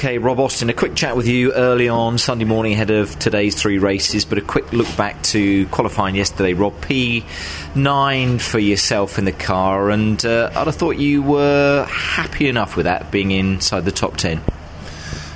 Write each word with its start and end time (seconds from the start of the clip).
Okay, 0.00 0.16
Rob 0.16 0.40
Austin, 0.40 0.70
a 0.70 0.72
quick 0.72 0.94
chat 0.94 1.14
with 1.14 1.28
you 1.28 1.52
early 1.52 1.86
on 1.90 2.16
Sunday 2.16 2.46
morning 2.46 2.72
ahead 2.72 2.88
of 2.88 3.18
today's 3.18 3.54
three 3.54 3.76
races, 3.76 4.24
but 4.24 4.38
a 4.38 4.40
quick 4.40 4.72
look 4.72 4.86
back 4.96 5.22
to 5.24 5.66
qualifying 5.66 6.14
yesterday. 6.14 6.54
Rob, 6.54 6.72
P9 6.80 8.40
for 8.40 8.58
yourself 8.58 9.18
in 9.18 9.26
the 9.26 9.32
car, 9.32 9.90
and 9.90 10.24
uh, 10.24 10.52
I'd 10.56 10.68
have 10.68 10.76
thought 10.76 10.96
you 10.96 11.22
were 11.22 11.84
happy 11.84 12.48
enough 12.48 12.78
with 12.78 12.84
that 12.84 13.10
being 13.10 13.30
inside 13.30 13.84
the 13.84 13.92
top 13.92 14.16
10. 14.16 14.40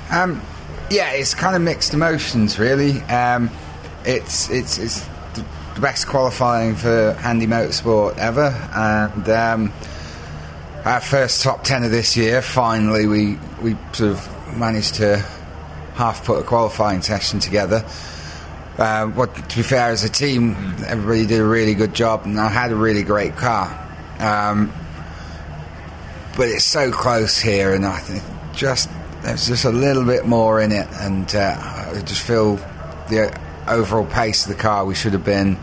Um, 0.09 0.41
yeah, 0.89 1.11
it's 1.11 1.35
kind 1.35 1.55
of 1.55 1.61
mixed 1.61 1.93
emotions, 1.93 2.57
really. 2.57 3.01
Um, 3.01 3.51
it's, 4.03 4.49
it's, 4.49 4.79
it's 4.79 5.07
the 5.35 5.45
best 5.79 6.07
qualifying 6.07 6.73
for 6.73 7.13
Handy 7.13 7.45
Motorsport 7.45 8.17
ever, 8.17 8.47
and 8.73 9.29
um, 9.29 9.73
our 10.85 11.01
first 11.01 11.43
top 11.43 11.63
10 11.63 11.83
of 11.83 11.91
this 11.91 12.17
year, 12.17 12.41
finally, 12.41 13.05
we, 13.05 13.37
we 13.61 13.77
sort 13.93 14.13
of 14.13 14.34
managed 14.57 14.95
to 14.95 15.17
half 15.95 16.25
put 16.25 16.39
a 16.39 16.43
qualifying 16.43 17.01
session 17.01 17.39
together. 17.39 17.85
Uh, 18.77 19.07
what, 19.07 19.33
to 19.49 19.55
be 19.57 19.63
fair, 19.63 19.89
as 19.89 20.03
a 20.03 20.09
team, 20.09 20.55
everybody 20.85 21.25
did 21.25 21.39
a 21.39 21.45
really 21.45 21.73
good 21.75 21.93
job, 21.93 22.25
and 22.25 22.37
I 22.39 22.49
had 22.49 22.71
a 22.71 22.75
really 22.75 23.03
great 23.03 23.35
car. 23.37 23.67
Um, 24.19 24.73
but 26.35 26.49
it's 26.49 26.65
so 26.65 26.91
close 26.91 27.39
here, 27.39 27.73
and 27.73 27.85
I 27.85 27.99
think 27.99 28.23
just 28.53 28.89
there's 29.21 29.47
just 29.47 29.63
a 29.65 29.71
little 29.71 30.03
bit 30.05 30.25
more 30.25 30.59
in 30.59 30.71
it, 30.73 30.87
and 30.91 31.33
uh, 31.33 31.55
I 31.95 32.01
just 32.05 32.21
feel 32.21 32.57
the 33.09 33.37
overall 33.67 34.05
pace 34.05 34.45
of 34.45 34.55
the 34.55 34.61
car 34.61 34.85
we 34.85 34.93
should 34.95 35.13
have 35.13 35.23
been 35.23 35.57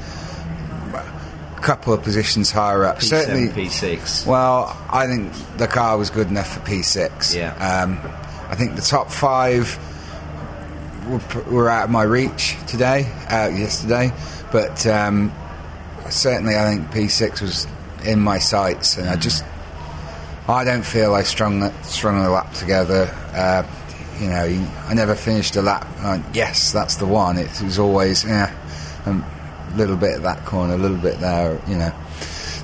a 0.95 1.61
couple 1.61 1.93
of 1.93 2.03
positions 2.03 2.51
higher 2.51 2.85
up. 2.85 2.99
P7, 2.99 3.03
Certainly, 3.03 3.49
P6. 3.49 4.27
well, 4.27 4.77
I 4.91 5.07
think 5.07 5.33
the 5.59 5.67
car 5.69 5.99
was 5.99 6.09
good 6.09 6.29
enough 6.29 6.55
for 6.55 6.61
P6. 6.61 7.37
Yeah. 7.37 7.53
Um, 7.83 8.01
I 8.53 8.55
think 8.55 8.77
the 8.77 8.83
top 8.83 9.11
five 9.11 9.79
were, 11.09 11.43
were 11.51 11.71
out 11.71 11.85
of 11.85 11.91
my 11.91 12.03
reach 12.03 12.55
today, 12.67 13.11
yesterday, 13.31 14.13
but 14.53 14.87
um, 14.87 15.33
certainly 16.11 16.55
I 16.55 16.69
think 16.69 16.91
P6 16.91 17.41
was 17.41 17.67
in 18.05 18.21
my 18.21 18.39
sights, 18.39 18.99
and 18.99 19.09
I 19.09 19.17
just 19.17 19.43
I 20.47 20.65
don't 20.65 20.85
feel 20.85 21.15
I 21.15 21.23
strung 21.23 21.73
strung 21.83 22.23
the 22.23 22.29
lap 22.29 22.53
together. 22.53 23.09
Uh, 23.33 23.67
you 24.21 24.29
know, 24.29 24.71
I 24.87 24.93
never 24.93 25.15
finished 25.15 25.57
a 25.57 25.63
lap. 25.63 25.87
Yes, 26.35 26.73
that's 26.73 26.97
the 26.97 27.07
one. 27.07 27.39
It 27.39 27.49
was 27.63 27.79
always 27.79 28.23
yeah, 28.23 28.55
a 29.07 29.77
little 29.79 29.97
bit 29.97 30.17
at 30.17 30.23
that 30.25 30.45
corner, 30.45 30.75
a 30.75 30.79
little 30.79 30.99
bit 30.99 31.21
there. 31.21 31.59
You 31.67 31.77
know. 31.77 31.95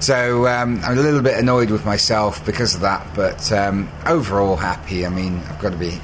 So 0.00 0.46
um, 0.46 0.80
I'm 0.84 0.96
a 0.96 1.02
little 1.02 1.22
bit 1.22 1.38
annoyed 1.38 1.70
with 1.70 1.84
myself 1.84 2.44
because 2.46 2.74
of 2.74 2.82
that, 2.82 3.06
but 3.14 3.50
um, 3.52 3.90
overall 4.06 4.56
happy. 4.56 5.04
I 5.04 5.08
mean, 5.08 5.38
I've 5.38 5.58
got 5.60 5.72
to 5.72 5.78
be 5.78 5.98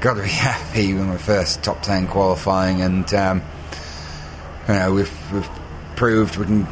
got 0.00 0.14
to 0.14 0.22
be 0.22 0.28
happy 0.30 0.94
with 0.94 1.06
my 1.06 1.18
first 1.18 1.62
top 1.62 1.82
ten 1.82 2.06
qualifying, 2.06 2.80
and 2.80 3.12
um, 3.14 3.42
you 4.68 4.74
know 4.74 4.94
we've, 4.94 5.32
we've 5.32 5.50
proved 5.96 6.36
we 6.36 6.46
can 6.46 6.66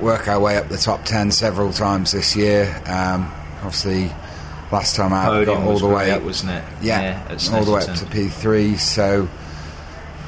work 0.00 0.28
our 0.28 0.40
way 0.40 0.56
up 0.56 0.68
the 0.68 0.76
top 0.76 1.04
ten 1.04 1.30
several 1.30 1.72
times 1.72 2.12
this 2.12 2.36
year. 2.36 2.64
Um, 2.86 3.32
obviously, 3.62 4.12
last 4.70 4.96
time 4.96 5.12
out 5.12 5.30
Podium 5.30 5.58
got 5.58 5.66
all 5.66 5.78
the 5.78 5.86
way 5.86 6.04
great, 6.06 6.10
up, 6.12 6.22
wasn't 6.22 6.52
it? 6.52 6.64
yeah, 6.82 7.26
at 7.30 7.52
all 7.52 7.64
the 7.64 7.72
way 7.72 7.80
up 7.80 7.96
to 7.96 8.04
P3. 8.04 8.78
So, 8.78 9.28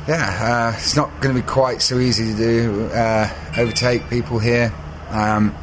yeah, 0.09 0.73
uh, 0.73 0.77
it's 0.77 0.97
not 0.97 1.11
going 1.21 1.37
to 1.37 1.43
be 1.43 1.47
quite 1.47 1.83
so 1.83 1.99
easy 1.99 2.33
to 2.33 2.37
do. 2.37 2.87
Uh, 2.87 3.29
overtake 3.59 4.09
people 4.09 4.39
here. 4.39 4.73
Um, 5.11 5.55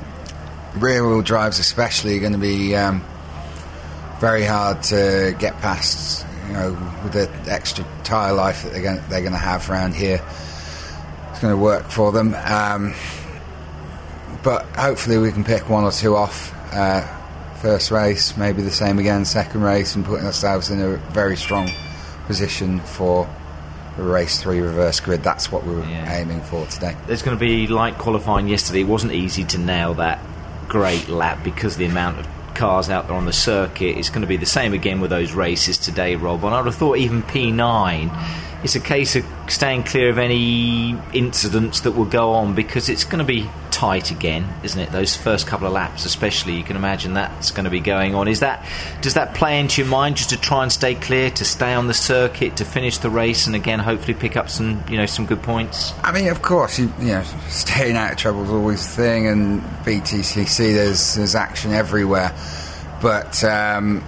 rear 0.75 1.07
wheel 1.07 1.21
drives, 1.21 1.59
especially, 1.59 2.17
are 2.17 2.19
going 2.21 2.33
to 2.33 2.39
be 2.39 2.75
um, 2.75 3.03
very 4.19 4.43
hard 4.43 4.83
to 4.83 5.35
get 5.39 5.57
past. 5.59 6.25
You 6.47 6.53
know, 6.53 6.71
with 7.03 7.13
the 7.13 7.51
extra 7.51 7.85
tyre 8.03 8.33
life 8.33 8.63
that 8.63 8.73
they're 8.73 8.81
going 8.81 9.01
they're 9.09 9.21
going 9.21 9.31
to 9.31 9.37
have 9.37 9.69
around 9.69 9.95
here, 9.95 10.21
it's 11.31 11.39
going 11.39 11.53
to 11.53 11.57
work 11.61 11.85
for 11.89 12.11
them. 12.11 12.35
Um, 12.35 12.93
but 14.43 14.65
hopefully, 14.75 15.17
we 15.17 15.31
can 15.31 15.43
pick 15.43 15.69
one 15.69 15.83
or 15.83 15.91
two 15.91 16.15
off. 16.15 16.51
Uh, 16.73 17.01
first 17.61 17.91
race, 17.91 18.35
maybe 18.35 18.61
the 18.61 18.71
same 18.71 18.99
again, 18.99 19.23
second 19.23 19.61
race, 19.61 19.95
and 19.95 20.03
putting 20.03 20.25
ourselves 20.25 20.69
in 20.69 20.81
a 20.81 20.97
very 21.13 21.37
strong 21.37 21.69
position 22.27 22.81
for 22.81 23.27
the 23.95 24.03
race 24.03 24.41
three 24.41 24.59
reverse 24.59 24.99
grid. 24.99 25.23
That's 25.23 25.49
what 25.49 25.65
we 25.65 25.73
were 25.75 25.85
Yeah. 25.85 26.13
aiming 26.13 26.41
for 26.41 26.65
today. 26.65 26.95
There's 27.07 27.21
going 27.21 27.37
to 27.37 27.39
be 27.39 27.67
like 27.67 27.97
qualifying 27.97 28.49
yesterday. 28.49 28.81
It 28.81 28.87
wasn't 28.87 29.13
easy 29.13 29.45
to 29.45 29.57
nail 29.57 29.93
that 29.95 30.19
great 30.63 31.09
lap 31.09 31.43
because 31.43 31.77
the 31.77 31.85
amount 31.85 32.19
of 32.19 32.27
cars 32.53 32.89
out 32.89 33.07
there 33.07 33.15
on 33.15 33.25
the 33.25 33.33
circuit. 33.33 33.97
It's 33.97 34.09
going 34.09 34.21
to 34.21 34.27
be 34.27 34.37
the 34.37 34.45
same 34.45 34.73
again 34.73 35.01
with 35.01 35.09
those 35.09 35.33
races 35.33 35.77
today, 35.77 36.15
Rob. 36.15 36.43
And 36.43 36.53
I 36.53 36.59
would 36.59 36.67
have 36.67 36.75
thought 36.75 36.97
even 36.97 37.23
P9. 37.23 38.09
It's 38.63 38.75
a 38.75 38.79
case 38.79 39.15
of 39.15 39.25
staying 39.47 39.83
clear 39.83 40.09
of 40.09 40.17
any 40.17 40.97
incidents 41.13 41.81
that 41.81 41.91
will 41.91 42.05
go 42.05 42.31
on 42.31 42.55
because 42.55 42.87
it's 42.87 43.03
going 43.03 43.19
to 43.19 43.25
be 43.25 43.49
tight 43.71 44.11
again, 44.11 44.47
isn't 44.63 44.79
it? 44.79 44.91
Those 44.91 45.17
first 45.17 45.47
couple 45.47 45.67
of 45.67 45.73
laps, 45.73 46.05
especially, 46.05 46.55
you 46.55 46.63
can 46.63 46.77
imagine 46.77 47.13
that's 47.13 47.51
going 47.51 47.65
to 47.65 47.69
be 47.69 47.81
going 47.81 48.15
on. 48.15 48.27
Is 48.27 48.39
that 48.39 48.65
does 49.01 49.15
that 49.15 49.35
play 49.35 49.59
into 49.59 49.81
your 49.81 49.89
mind 49.89 50.15
just 50.15 50.29
to 50.29 50.39
try 50.39 50.63
and 50.63 50.71
stay 50.71 50.95
clear, 50.95 51.29
to 51.31 51.43
stay 51.43 51.73
on 51.73 51.87
the 51.87 51.93
circuit, 51.93 52.57
to 52.57 52.65
finish 52.65 52.99
the 52.99 53.09
race, 53.09 53.47
and 53.47 53.55
again 53.55 53.79
hopefully 53.79 54.13
pick 54.13 54.37
up 54.37 54.49
some 54.49 54.81
you 54.89 54.95
know 54.95 55.05
some 55.05 55.25
good 55.25 55.43
points? 55.43 55.93
I 56.03 56.13
mean, 56.13 56.29
of 56.29 56.41
course, 56.41 56.79
you, 56.79 56.93
you 56.99 57.07
know, 57.07 57.23
staying 57.49 57.97
out 57.97 58.13
of 58.13 58.17
trouble 58.17 58.43
is 58.43 58.51
always 58.51 58.87
the 58.87 59.01
thing, 59.03 59.27
and 59.27 59.61
BTCC, 59.83 60.73
there's 60.73 61.15
there's 61.15 61.35
action 61.35 61.73
everywhere. 61.73 62.33
But 63.01 63.43
um, 63.43 64.01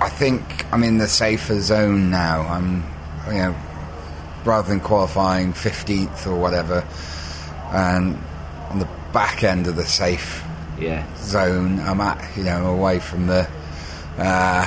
I 0.00 0.08
think 0.08 0.64
I'm 0.72 0.82
in 0.82 0.96
the 0.96 1.08
safer 1.08 1.60
zone 1.60 2.08
now. 2.10 2.40
I'm, 2.48 2.84
you 3.28 3.34
know, 3.34 3.54
rather 4.44 4.68
than 4.68 4.80
qualifying 4.80 5.52
15th 5.52 6.26
or 6.26 6.36
whatever, 6.36 6.84
and 7.72 8.18
on 8.70 8.78
the 8.78 8.88
back 9.12 9.42
end 9.44 9.66
of 9.66 9.76
the 9.76 9.84
safe 9.84 10.42
Yeah. 10.78 11.04
zone, 11.18 11.80
I'm 11.80 12.00
at, 12.00 12.22
you 12.36 12.44
know, 12.44 12.66
away 12.68 12.98
from 13.00 13.26
the. 13.26 13.46
Uh, 14.18 14.66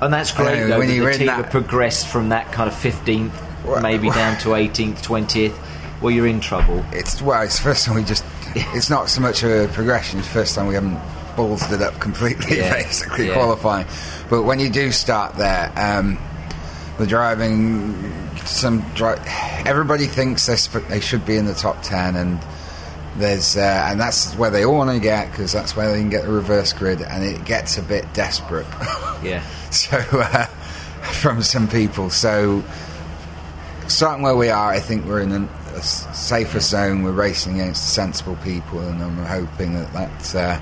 And 0.00 0.12
that's 0.12 0.32
great 0.32 0.58
know, 0.60 0.68
though. 0.68 0.78
when 0.78 0.88
that 0.88 0.94
you're 0.94 1.06
the 1.06 1.12
in 1.12 1.18
team 1.18 1.26
that- 1.26 1.50
progressed 1.50 2.06
from 2.06 2.30
that 2.30 2.52
kind 2.52 2.68
of 2.68 2.74
15th, 2.74 3.32
Well- 3.64 3.80
maybe 3.82 4.10
down 4.10 4.38
to 4.38 4.54
18th, 4.54 5.02
20th. 5.02 5.52
Well, 6.00 6.10
you're 6.10 6.26
in 6.26 6.40
trouble. 6.40 6.82
it's 6.92 7.20
well, 7.20 7.42
it's 7.42 7.56
the 7.58 7.62
first 7.64 7.84
time 7.86 7.96
we 7.96 8.04
just. 8.04 8.24
It's 8.74 8.88
not 8.90 9.08
so 9.10 9.20
much 9.20 9.42
a 9.44 9.68
progression. 9.74 10.18
It's 10.18 10.26
the 10.28 10.34
first 10.34 10.54
time 10.56 10.66
we 10.66 10.74
haven't 10.74 10.98
ballsed 11.36 11.70
it 11.72 11.82
up 11.82 12.00
completely, 12.00 12.58
Yeah, 12.58 12.72
basically 12.82 13.28
yeah. 13.28 13.34
qualifying. 13.34 13.86
But 14.30 14.42
when 14.44 14.58
you 14.60 14.70
do 14.70 14.90
start 14.92 15.36
there, 15.36 15.70
um, 15.76 16.18
the 17.00 17.06
driving, 17.06 18.12
some 18.44 18.80
dri- 18.94 19.16
everybody 19.64 20.06
thinks 20.06 20.46
they 20.46 20.56
sp- 20.60 20.86
they 20.88 21.00
should 21.00 21.24
be 21.26 21.36
in 21.36 21.46
the 21.46 21.54
top 21.54 21.82
ten, 21.82 22.14
and 22.14 22.38
there's 23.16 23.56
uh, 23.56 23.86
and 23.90 24.00
that's 24.00 24.34
where 24.34 24.50
they 24.50 24.64
all 24.64 24.76
want 24.76 24.90
to 24.90 25.00
get 25.00 25.30
because 25.30 25.50
that's 25.52 25.74
where 25.74 25.90
they 25.90 25.98
can 25.98 26.10
get 26.10 26.24
the 26.24 26.30
reverse 26.30 26.72
grid, 26.72 27.00
and 27.02 27.24
it 27.24 27.44
gets 27.44 27.78
a 27.78 27.82
bit 27.82 28.04
desperate. 28.14 28.66
Yeah. 29.22 29.42
so 29.70 29.98
uh, 29.98 30.46
from 31.12 31.42
some 31.42 31.68
people. 31.68 32.08
So 32.08 32.64
starting 33.86 34.22
where 34.22 34.34
we 34.34 34.48
are, 34.48 34.70
I 34.72 34.80
think 34.80 35.04
we're 35.04 35.20
in 35.20 35.30
a 35.32 35.82
safer 35.82 36.60
zone. 36.60 37.02
We're 37.02 37.12
racing 37.12 37.60
against 37.60 37.92
sensible 37.92 38.36
people, 38.36 38.80
and 38.80 39.02
I'm 39.02 39.18
hoping 39.26 39.74
that 39.74 39.92
that 39.92 40.34
uh, 40.34 40.60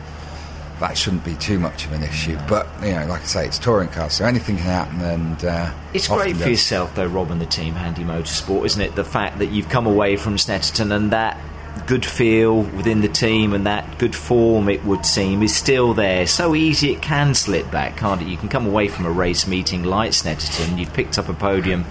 that 0.81 0.97
shouldn't 0.97 1.25
be 1.25 1.35
too 1.35 1.59
much 1.59 1.85
of 1.87 1.93
an 1.93 2.03
issue. 2.03 2.39
But 2.49 2.69
you 2.83 2.93
know, 2.93 3.07
like 3.07 3.23
I 3.23 3.25
say, 3.25 3.47
it's 3.47 3.59
touring 3.59 3.89
cars, 3.89 4.15
so 4.15 4.25
anything 4.25 4.57
can 4.57 4.65
happen. 4.65 5.01
And 5.01 5.45
uh, 5.45 5.73
It's 5.93 6.09
great 6.09 6.37
for 6.37 6.49
yourself, 6.49 6.95
though, 6.95 7.07
Rob 7.07 7.31
and 7.31 7.41
the 7.41 7.47
team, 7.47 7.75
Handy 7.75 8.05
Motorsport, 8.05 8.67
isn't 8.67 8.81
it? 8.81 8.95
The 8.95 9.05
fact 9.05 9.39
that 9.39 9.47
you've 9.47 9.69
come 9.69 9.87
away 9.87 10.17
from 10.17 10.37
Snetterton 10.37 10.95
and 10.95 11.13
that 11.13 11.39
good 11.87 12.05
feel 12.05 12.63
within 12.63 13.01
the 13.01 13.09
team 13.09 13.55
and 13.55 13.67
that 13.67 13.99
good 13.99 14.15
form, 14.15 14.69
it 14.69 14.85
would 14.85 15.07
seem, 15.07 15.43
is 15.43 15.55
still 15.55 15.95
there. 15.95 16.27
So 16.27 16.55
easy 16.55 16.93
it 16.93 17.01
can 17.01 17.35
slip 17.35 17.71
back, 17.71 17.97
can't 17.97 18.21
it? 18.21 18.29
You 18.29 18.37
can 18.37 18.49
come 18.49 18.67
away 18.67 18.89
from 18.89 19.07
a 19.07 19.11
race 19.11 19.47
meeting 19.47 19.85
like 19.85 20.11
Snetterton, 20.11 20.79
you've 20.79 20.93
picked 20.93 21.19
up 21.19 21.29
a 21.29 21.35
podium 21.35 21.85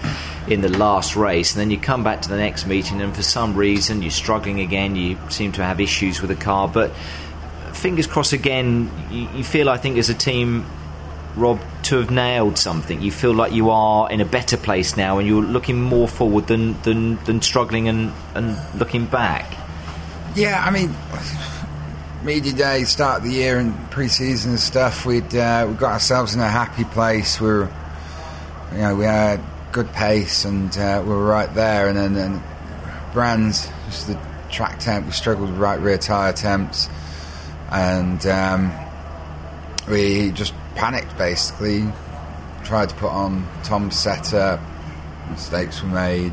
in 0.46 0.60
the 0.60 0.68
last 0.68 1.16
race, 1.16 1.52
and 1.52 1.60
then 1.60 1.70
you 1.70 1.78
come 1.78 2.04
back 2.04 2.22
to 2.22 2.28
the 2.28 2.36
next 2.36 2.66
meeting, 2.66 3.00
and 3.02 3.14
for 3.14 3.22
some 3.22 3.54
reason 3.54 4.02
you're 4.02 4.10
struggling 4.10 4.60
again, 4.60 4.94
you 4.94 5.18
seem 5.30 5.52
to 5.52 5.64
have 5.64 5.80
issues 5.80 6.20
with 6.20 6.30
the 6.30 6.36
car, 6.36 6.68
but 6.68 6.92
fingers 7.78 8.06
crossed 8.06 8.32
again, 8.32 8.90
you, 9.10 9.28
you 9.36 9.44
feel, 9.44 9.68
I 9.70 9.78
think, 9.78 9.96
as 9.98 10.10
a 10.10 10.14
team, 10.14 10.66
Rob, 11.36 11.60
to 11.84 11.96
have 11.98 12.10
nailed 12.10 12.58
something. 12.58 13.00
You 13.00 13.10
feel 13.10 13.32
like 13.32 13.52
you 13.52 13.70
are 13.70 14.10
in 14.10 14.20
a 14.20 14.24
better 14.24 14.56
place 14.56 14.96
now 14.96 15.18
and 15.18 15.26
you're 15.26 15.42
looking 15.42 15.80
more 15.80 16.08
forward 16.08 16.46
than, 16.46 16.80
than, 16.82 17.16
than 17.24 17.40
struggling 17.40 17.88
and, 17.88 18.12
and 18.34 18.58
looking 18.78 19.06
back. 19.06 19.56
Yeah, 20.34 20.62
I 20.62 20.70
mean, 20.70 20.94
media 22.22 22.52
day, 22.52 22.84
start 22.84 23.18
of 23.18 23.24
the 23.24 23.32
year, 23.32 23.58
and 23.58 23.90
pre-season 23.90 24.52
and 24.52 24.60
stuff. 24.60 25.06
We'd 25.06 25.34
uh, 25.34 25.66
we 25.68 25.74
got 25.74 25.92
ourselves 25.92 26.34
in 26.34 26.40
a 26.40 26.48
happy 26.48 26.84
place. 26.84 27.40
We 27.40 27.48
were, 27.48 27.70
you 28.72 28.78
know, 28.78 28.94
we 28.94 29.04
had 29.04 29.40
good 29.72 29.92
pace, 29.92 30.44
and 30.44 30.76
uh, 30.76 31.02
we 31.02 31.10
were 31.10 31.24
right 31.24 31.52
there. 31.54 31.88
And 31.88 31.96
then, 31.96 32.14
then 32.14 32.42
brands, 33.12 33.68
just 33.86 34.06
the 34.08 34.18
track 34.50 34.78
temp, 34.78 35.06
we 35.06 35.12
struggled 35.12 35.50
with 35.50 35.58
right 35.58 35.80
rear 35.80 35.98
tyre 35.98 36.32
temps, 36.32 36.88
and 37.70 38.24
um, 38.26 38.72
we 39.88 40.30
just 40.32 40.54
panicked 40.74 41.16
basically. 41.18 41.84
tried 42.64 42.88
to 42.88 42.94
put 42.96 43.10
on 43.10 43.46
Tom's 43.64 43.96
setup. 43.96 44.60
Mistakes 45.30 45.82
were 45.82 45.88
made. 45.88 46.32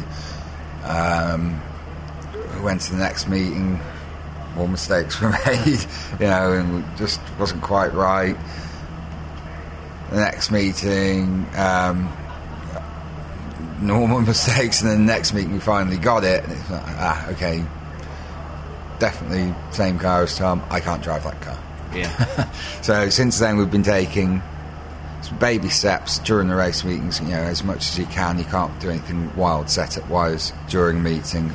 Um, 0.83 1.61
we 2.53 2.61
went 2.61 2.81
to 2.81 2.91
the 2.91 2.99
next 2.99 3.27
meeting. 3.27 3.79
More 4.55 4.67
mistakes 4.67 5.19
were 5.21 5.31
made, 5.45 5.85
you 6.19 6.27
know, 6.27 6.53
and 6.53 6.97
just 6.97 7.19
wasn't 7.39 7.61
quite 7.61 7.93
right. 7.93 8.37
The 10.11 10.17
next 10.17 10.51
meeting, 10.51 11.47
um, 11.55 12.15
normal 13.81 14.21
mistakes, 14.33 14.81
and 14.81 14.91
then 14.91 15.05
the 15.05 15.11
next 15.11 15.33
meeting 15.33 15.53
we 15.53 15.59
finally 15.59 15.97
got 15.97 16.23
it. 16.23 16.43
And 16.43 16.53
it's 16.53 16.69
like, 16.69 16.83
ah, 16.85 17.29
okay, 17.31 17.65
definitely 19.00 19.53
same 19.71 20.00
car 20.00 20.24
as 20.24 20.38
Tom. 20.38 20.63
I 20.69 20.80
can't 20.80 21.01
drive 21.01 21.24
that 21.24 21.42
car. 21.42 21.57
Yeah. 21.94 22.50
So 22.81 23.09
since 23.09 23.39
then, 23.39 23.57
we've 23.57 23.71
been 23.71 23.81
taking 23.81 24.44
some 25.24 25.39
baby 25.39 25.69
steps 25.69 26.19
during 26.19 26.47
the 26.47 26.56
race 26.56 26.83
meetings. 26.83 27.19
You 27.19 27.30
know, 27.30 27.38
as 27.38 27.63
much 27.63 27.89
as 27.89 27.97
you 27.97 28.06
can. 28.06 28.38
You 28.38 28.45
can't 28.45 28.80
do 28.80 28.89
anything 28.89 29.36
wild 29.36 29.69
setup 29.69 30.07
wise 30.07 30.53
during 30.69 30.97
a 30.97 31.00
meeting. 31.00 31.51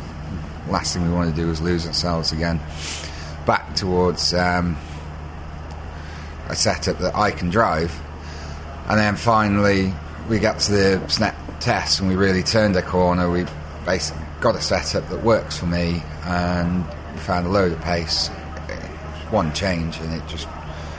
Last 0.68 0.94
thing 0.94 1.06
we 1.06 1.14
want 1.14 1.34
to 1.34 1.40
do 1.40 1.48
is 1.50 1.60
lose 1.60 1.86
ourselves 1.86 2.32
again. 2.32 2.60
Back 3.46 3.76
towards 3.76 4.34
um, 4.34 4.76
a 6.48 6.56
setup 6.56 6.98
that 6.98 7.14
I 7.14 7.30
can 7.30 7.48
drive, 7.50 7.96
and 8.88 8.98
then 8.98 9.16
finally 9.16 9.92
we 10.28 10.38
got 10.38 10.58
to 10.60 10.72
the 10.72 11.08
snap 11.08 11.36
test 11.60 12.00
and 12.00 12.08
we 12.08 12.16
really 12.16 12.42
turned 12.42 12.76
a 12.76 12.82
corner. 12.82 13.30
We 13.30 13.46
basically 13.84 14.24
got 14.40 14.56
a 14.56 14.60
setup 14.60 15.08
that 15.10 15.22
works 15.22 15.56
for 15.56 15.66
me, 15.66 16.02
and 16.24 16.84
we 17.12 17.18
found 17.20 17.46
a 17.46 17.50
load 17.50 17.72
of 17.72 17.80
pace. 17.80 18.28
One 19.30 19.52
change, 19.52 19.96
and 19.98 20.12
it 20.12 20.26
just 20.26 20.48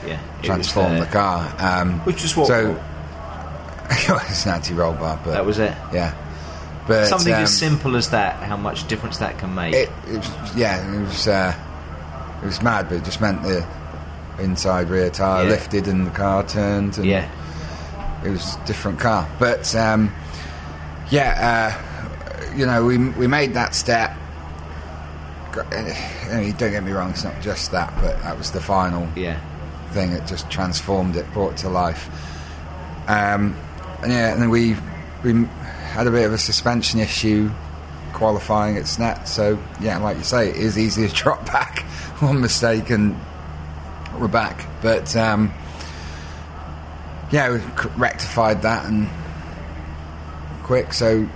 Yeah. 0.06 0.14
it 0.14 0.18
was 0.38 0.46
transform 0.46 0.92
there. 0.92 1.00
the 1.04 1.10
car. 1.10 1.52
Um, 1.58 2.00
Which 2.00 2.24
is 2.24 2.34
what- 2.36 2.46
So 2.46 2.80
it's 3.90 4.46
an 4.46 4.52
anti-roll 4.52 4.94
bar, 4.94 5.18
but 5.22 5.32
That 5.32 5.44
was 5.44 5.58
it. 5.58 5.74
yeah. 5.92 6.14
But 6.86 7.06
Something 7.08 7.34
um, 7.34 7.42
as 7.42 7.56
simple 7.56 7.94
as 7.96 8.08
that, 8.08 8.36
how 8.42 8.56
much 8.56 8.88
difference 8.88 9.18
that 9.18 9.38
can 9.38 9.54
make. 9.54 9.74
It, 9.74 9.90
it 10.08 10.16
was, 10.16 10.56
yeah, 10.56 10.94
it 10.96 11.00
was 11.06 11.28
uh, 11.28 11.54
it 12.42 12.46
was 12.46 12.60
mad, 12.62 12.88
but 12.88 12.96
it 12.96 13.04
just 13.04 13.20
meant 13.20 13.42
the 13.42 13.64
inside 14.40 14.88
rear 14.88 15.10
tire 15.10 15.44
Yeah. 15.44 15.50
lifted 15.50 15.86
and 15.86 16.06
the 16.06 16.10
car 16.10 16.42
turned. 16.42 16.96
And 16.96 17.06
yeah. 17.06 17.28
it 18.24 18.30
was 18.30 18.56
a 18.56 18.66
different 18.66 18.98
car. 18.98 19.28
But 19.38 19.72
um, 19.76 20.12
yeah, 21.10 21.76
uh, 22.48 22.54
you 22.56 22.64
know, 22.66 22.82
we 22.84 22.96
we 22.98 23.26
made 23.26 23.52
that 23.54 23.74
step. 23.74 24.16
Got- 25.52 25.72
uh, 25.72 25.82
Don't 26.56 26.70
get 26.70 26.82
me 26.82 26.92
wrong; 26.92 27.10
it's 27.10 27.24
not 27.24 27.40
just 27.42 27.70
that, 27.72 27.92
but 28.00 28.20
that 28.22 28.36
was 28.38 28.50
the 28.50 28.60
final 28.60 29.06
Yeah. 29.14 29.36
thing 29.92 30.12
that 30.14 30.26
just 30.26 30.48
transformed 30.50 31.16
it, 31.16 31.30
brought 31.32 31.52
it 31.52 31.56
to 31.58 31.68
life. 31.68 32.08
Um, 33.08 33.54
and 34.02 34.10
yeah, 34.12 34.32
and 34.32 34.40
then 34.42 34.50
we 34.50 34.76
we 35.22 35.46
had 35.92 36.06
a 36.06 36.10
bit 36.10 36.24
of 36.24 36.32
a 36.32 36.38
suspension 36.38 37.00
issue 37.00 37.50
qualifying 38.14 38.76
at 38.76 38.84
Snet. 38.84 39.26
So 39.28 39.58
yeah, 39.80 39.98
like 39.98 40.16
you 40.16 40.24
say, 40.24 40.48
it 40.50 40.56
is 40.56 40.78
easy 40.78 41.06
to 41.08 41.14
drop 41.22 41.44
back. 41.46 41.80
One 42.20 42.40
mistake 42.40 42.90
and 42.90 43.14
we're 44.18 44.28
back. 44.28 44.66
But 44.80 45.14
um, 45.16 45.52
yeah, 47.30 47.50
we 47.50 47.58
rectified 47.96 48.62
that 48.62 48.86
and 48.86 49.08
quick. 50.62 50.92
So 50.92 51.28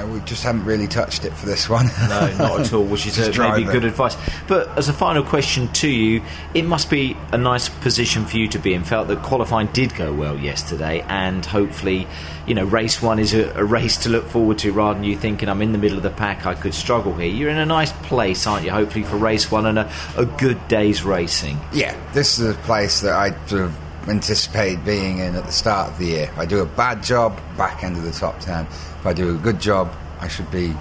yeah, 0.00 0.12
we 0.12 0.20
just 0.20 0.42
haven't 0.42 0.64
really 0.64 0.86
touched 0.86 1.24
it 1.24 1.32
for 1.32 1.46
this 1.46 1.68
one. 1.68 1.86
No, 2.08 2.36
not 2.38 2.60
at 2.60 2.72
all, 2.72 2.84
which 2.84 3.06
is 3.06 3.16
Just 3.16 3.38
uh, 3.38 3.50
maybe 3.50 3.68
it. 3.68 3.72
good 3.72 3.84
advice. 3.84 4.16
But 4.46 4.68
as 4.78 4.88
a 4.88 4.92
final 4.92 5.22
question 5.22 5.68
to 5.74 5.88
you, 5.88 6.22
it 6.54 6.64
must 6.64 6.90
be 6.90 7.16
a 7.32 7.38
nice 7.38 7.68
position 7.68 8.24
for 8.24 8.36
you 8.36 8.48
to 8.48 8.58
be 8.58 8.74
in. 8.74 8.84
Felt 8.84 9.08
that 9.08 9.22
qualifying 9.22 9.68
did 9.68 9.94
go 9.94 10.12
well 10.12 10.36
yesterday, 10.38 11.04
and 11.08 11.44
hopefully, 11.44 12.06
you 12.46 12.54
know, 12.54 12.64
race 12.64 13.02
one 13.02 13.18
is 13.18 13.34
a, 13.34 13.50
a 13.54 13.64
race 13.64 13.96
to 13.98 14.08
look 14.08 14.26
forward 14.26 14.58
to 14.58 14.72
rather 14.72 14.94
than 14.94 15.04
you 15.04 15.16
thinking 15.16 15.48
I'm 15.48 15.62
in 15.62 15.72
the 15.72 15.78
middle 15.78 15.96
of 15.96 16.02
the 16.02 16.10
pack, 16.10 16.46
I 16.46 16.54
could 16.54 16.74
struggle 16.74 17.12
here. 17.14 17.30
You're 17.30 17.50
in 17.50 17.58
a 17.58 17.66
nice 17.66 17.92
place, 17.92 18.46
aren't 18.46 18.64
you? 18.64 18.70
Hopefully 18.70 19.04
for 19.04 19.16
race 19.16 19.50
one 19.50 19.66
and 19.66 19.78
a, 19.78 19.92
a 20.16 20.24
good 20.24 20.66
day's 20.68 21.02
racing. 21.04 21.58
Yeah, 21.72 21.96
this 22.12 22.38
is 22.38 22.50
a 22.50 22.58
place 22.60 23.00
that 23.00 23.12
I 23.12 23.30
sort 23.46 23.62
of 23.62 23.76
anticipate 24.08 24.84
being 24.84 25.18
in 25.18 25.34
at 25.36 25.44
the 25.44 25.52
start 25.52 25.90
of 25.90 25.98
the 25.98 26.06
year. 26.06 26.24
If 26.24 26.38
I 26.38 26.46
do 26.46 26.60
a 26.60 26.66
bad 26.66 27.02
job, 27.02 27.38
back 27.56 27.84
end 27.84 27.96
of 27.96 28.02
the 28.02 28.12
top 28.12 28.40
10. 28.40 28.66
If 28.66 29.06
I 29.06 29.12
do 29.12 29.34
a 29.34 29.38
good 29.38 29.60
job, 29.60 29.92
I 30.20 30.28
should 30.28 30.50
be 30.50 30.74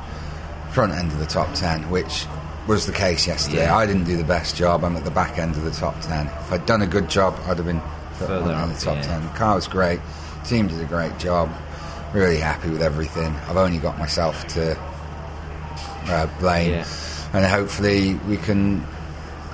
front 0.71 0.93
end 0.93 1.11
of 1.11 1.19
the 1.19 1.25
top 1.25 1.53
10, 1.53 1.89
which 1.89 2.25
was 2.67 2.85
the 2.85 2.93
case 2.93 3.27
yesterday. 3.27 3.63
Yeah. 3.63 3.75
I 3.77 3.85
didn't 3.85 4.03
do 4.05 4.15
the 4.17 4.23
best 4.23 4.55
job, 4.55 4.83
I'm 4.83 4.95
at 4.95 5.03
the 5.03 5.11
back 5.11 5.37
end 5.39 5.55
of 5.55 5.63
the 5.63 5.71
top 5.71 5.99
10. 6.01 6.27
If 6.27 6.51
I'd 6.51 6.65
done 6.65 6.81
a 6.81 6.87
good 6.87 7.09
job, 7.09 7.35
I'd 7.47 7.57
have 7.57 7.65
been 7.65 7.81
Further 8.13 8.41
front 8.41 8.51
end 8.51 8.63
of 8.63 8.69
up, 8.71 8.77
the 8.79 8.85
top 8.85 8.95
yeah. 8.97 9.01
10. 9.01 9.21
The 9.23 9.29
car 9.29 9.55
was 9.55 9.67
great, 9.67 9.99
team 10.45 10.67
did 10.67 10.79
a 10.81 10.85
great 10.85 11.17
job, 11.17 11.49
really 12.13 12.37
happy 12.37 12.69
with 12.69 12.81
everything. 12.81 13.33
I've 13.47 13.57
only 13.57 13.77
got 13.79 13.97
myself 13.97 14.45
to 14.49 14.77
uh, 16.07 16.27
blame, 16.39 16.71
Yeah. 16.71 16.85
and 17.33 17.45
hopefully 17.45 18.15
we 18.27 18.37
can. 18.37 18.85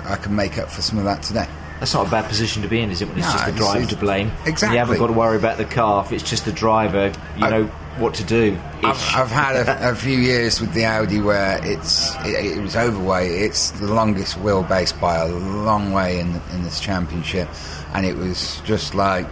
I 0.04 0.14
can 0.16 0.36
make 0.36 0.56
up 0.56 0.70
for 0.70 0.82
some 0.82 0.98
of 0.98 1.04
that 1.04 1.22
today. 1.24 1.48
That's 1.80 1.92
not 1.92 2.06
a 2.06 2.10
bad 2.10 2.24
position 2.26 2.62
to 2.62 2.68
be 2.68 2.80
in, 2.80 2.90
is 2.90 3.02
it? 3.02 3.08
When 3.08 3.18
it's 3.18 3.26
No, 3.26 3.32
just 3.34 3.46
the 3.46 3.52
driver 3.52 3.76
it's- 3.78 3.90
to 3.90 3.96
blame. 3.96 4.32
Exactly. 4.46 4.76
You 4.76 4.78
haven't 4.78 4.98
got 4.98 5.08
to 5.08 5.12
worry 5.12 5.36
about 5.36 5.58
the 5.58 5.64
car. 5.66 6.02
If 6.04 6.12
it's 6.12 6.22
just 6.22 6.44
the 6.46 6.52
driver, 6.52 7.12
you 7.36 7.44
I- 7.46 7.50
know 7.50 7.64
what 7.98 8.14
to 8.14 8.24
do. 8.24 8.58
I've, 8.82 9.14
I've 9.14 9.30
had 9.30 9.56
a, 9.56 9.90
a 9.90 9.94
few 9.94 10.18
years 10.18 10.60
with 10.60 10.72
the 10.74 10.84
Audi 10.86 11.20
where 11.20 11.58
it's 11.64 12.14
it, 12.24 12.56
it 12.58 12.60
was 12.62 12.76
overweight. 12.76 13.30
It's 13.30 13.70
the 13.72 13.86
longest 13.92 14.36
wheelbase 14.38 14.98
by 15.00 15.16
a 15.16 15.28
long 15.28 15.92
way 15.92 16.18
in 16.20 16.40
in 16.52 16.62
this 16.62 16.80
championship, 16.80 17.48
and 17.94 18.04
it 18.06 18.16
was 18.16 18.60
just 18.64 18.94
like 18.94 19.26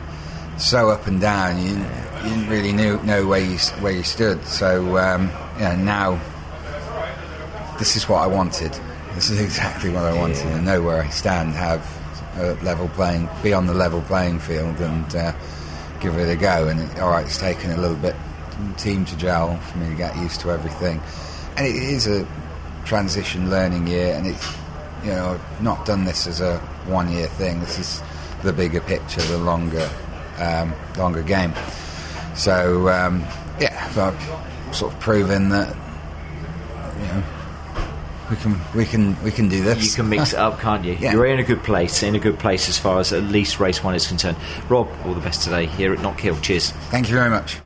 so 0.59 0.91
up 0.91 1.07
and 1.07 1.21
down. 1.21 1.59
You, 1.63 1.69
didn't- 1.75 2.05
you 2.25 2.31
didn't 2.31 2.49
really 2.49 2.73
knew, 2.73 3.03
know 3.03 3.27
where 3.27 3.41
you 3.41 3.59
where 3.81 3.93
you 3.93 4.03
stood. 4.03 4.45
So 4.47 4.97
um, 4.99 5.29
yeah, 5.59 5.77
now 5.77 6.19
this 7.79 7.97
is 7.97 8.09
what 8.09 8.19
I 8.23 8.27
wanted. 8.27 8.73
This 9.15 9.31
is 9.31 9.41
exactly 9.49 9.91
what 9.91 10.05
I 10.05 10.13
wanted. 10.17 10.39
Yeah. 10.39 10.57
And 10.57 10.65
know 10.67 10.83
where 10.83 11.03
I 11.03 11.09
stand. 11.09 11.53
Have 11.55 11.83
level 12.63 12.89
playing, 12.89 13.29
be 13.43 13.53
on 13.53 13.67
the 13.67 13.75
level 13.75 14.03
playing 14.03 14.39
field, 14.41 14.81
and 14.81 15.17
uh, 15.17 15.33
give 16.01 16.17
it 16.17 16.29
a 16.29 16.37
go. 16.37 16.69
And 16.69 16.81
it, 16.81 16.99
all 16.99 17.11
right, 17.11 17.27
it's 17.27 17.39
taken 17.39 17.71
a 17.71 17.77
little 17.77 17.97
bit 17.97 18.17
team 18.77 19.05
to 19.05 19.17
gel 19.17 19.57
for 19.59 19.79
me 19.79 19.89
to 19.89 19.95
get 19.95 20.17
used 20.17 20.41
to 20.41 20.51
everything. 20.51 21.01
And 21.57 21.67
it 21.67 21.75
is 21.75 22.07
a 22.07 22.27
transition 22.85 23.51
learning 23.51 23.87
year, 23.87 24.15
and 24.15 24.27
it's 24.27 24.57
you 25.03 25.11
know 25.11 25.35
I've 25.35 25.63
not 25.63 25.87
done 25.87 26.05
this 26.05 26.27
as 26.27 26.41
a 26.41 26.59
one 26.87 27.11
year 27.11 27.27
thing. 27.27 27.61
This 27.61 27.79
is 27.79 28.03
the 28.43 28.53
bigger 28.53 28.81
picture, 28.81 29.23
the 29.23 29.39
longer 29.39 29.89
um, 30.39 30.75
longer 30.97 31.23
game. 31.23 31.53
So 32.35 32.89
um, 32.89 33.21
yeah, 33.61 33.91
I've 33.97 34.75
sort 34.75 34.93
of 34.93 35.01
proven 35.01 35.51
that 35.51 35.75
we 38.31 38.37
can 38.37 38.61
we 38.75 38.85
can 38.85 39.23
we 39.23 39.31
can 39.31 39.49
do 39.49 39.63
this. 39.63 39.85
You 39.85 40.03
can 40.03 40.09
mix 40.09 40.33
it 40.33 40.39
up, 40.39 40.59
can't 40.61 40.85
you? 40.85 40.95
Yeah. 40.95 41.13
You're 41.13 41.27
in 41.27 41.39
a 41.39 41.45
good 41.45 41.63
place, 41.63 42.03
in 42.03 42.15
a 42.15 42.19
good 42.19 42.39
place 42.39 42.69
as 42.69 42.79
far 42.79 42.99
as 43.01 43.13
at 43.13 43.23
least 43.25 43.61
race 43.61 43.83
one 43.83 43.95
is 43.95 44.07
concerned. 44.07 44.37
Rob, 44.69 44.89
all 45.05 45.15
the 45.15 45.21
best 45.21 45.43
today 45.43 45.67
here 45.67 45.93
at 45.93 45.99
Knockhill. 46.01 46.41
Cheers. 46.43 46.71
Thank 46.91 47.09
you 47.09 47.15
very 47.15 47.31
much. 47.31 47.61